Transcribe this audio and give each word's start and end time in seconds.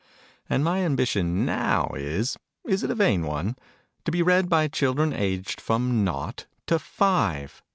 And 0.49 0.63
my 0.63 0.79
ambition 0.79 1.45
now 1.45 1.91
is 1.95 2.35
(is 2.65 2.81
it 2.81 2.89
a 2.89 2.95
vain 2.95 3.21
one?) 3.27 3.55
to 4.03 4.09
be 4.11 4.23
read 4.23 4.49
by 4.49 4.67
Children 4.67 5.13
aged 5.13 5.61
from 5.61 6.03
Nought 6.03 6.47
to 6.65 6.79
Five. 6.79 7.61